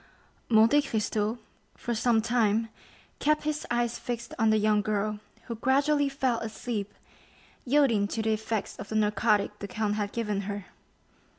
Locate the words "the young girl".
4.49-5.19